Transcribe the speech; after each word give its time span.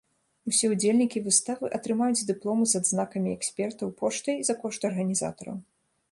Усе 0.51 0.67
ўдзельнікі 0.69 1.19
выставы 1.25 1.65
атрымаюць 1.77 2.25
дыпломы 2.29 2.65
з 2.71 2.81
адзнакамі 2.83 3.33
экспертаў 3.37 3.91
поштай 3.99 4.41
за 4.49 4.55
кошт 4.63 4.81
арганізатараў. 4.89 5.55